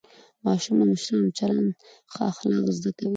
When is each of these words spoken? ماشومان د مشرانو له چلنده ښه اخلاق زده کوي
ماشومان 0.45 0.87
د 0.89 0.91
مشرانو 0.91 1.21
له 1.27 1.31
چلنده 1.39 1.73
ښه 2.13 2.21
اخلاق 2.31 2.65
زده 2.77 2.91
کوي 2.97 3.09